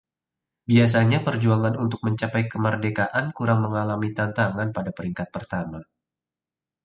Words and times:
biasanya 0.69 1.19
perjuangan 1.27 1.75
untuk 1.83 1.99
mencapai 2.07 2.43
kemerdekaan 2.53 3.25
kurang 3.37 3.59
mengalami 3.69 4.09
tantangan 4.19 4.69
pada 4.75 4.89
peringkat 4.97 5.27
pertama 5.35 5.77